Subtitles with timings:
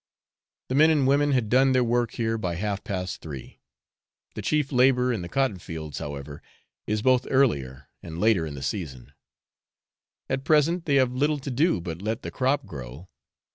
[0.69, 3.59] The men and women had done their work here by half past three.
[4.33, 6.41] The chief labour in the cotton fields, however,
[6.87, 9.13] is both earlier and later in the season.
[10.27, 13.09] At present they have little to do but let the crop grow.